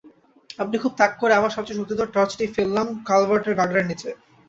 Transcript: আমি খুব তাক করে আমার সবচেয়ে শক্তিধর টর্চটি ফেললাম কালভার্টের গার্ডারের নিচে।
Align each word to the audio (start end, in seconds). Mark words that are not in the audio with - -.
আমি 0.59 0.77
খুব 0.83 0.93
তাক 0.99 1.11
করে 1.21 1.33
আমার 1.35 1.55
সবচেয়ে 1.55 1.79
শক্তিধর 1.79 2.13
টর্চটি 2.13 2.45
ফেললাম 2.55 2.87
কালভার্টের 3.09 3.57
গার্ডারের 3.59 3.89
নিচে। 3.91 4.09